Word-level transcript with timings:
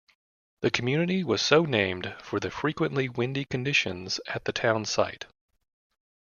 The 0.61 0.71
community 0.71 1.23
was 1.23 1.43
so 1.43 1.63
named 1.63 2.15
for 2.23 2.39
the 2.39 2.49
frequently 2.49 3.07
windy 3.07 3.45
conditions 3.45 4.19
at 4.29 4.45
the 4.45 4.51
town 4.51 4.85
site. 4.85 5.27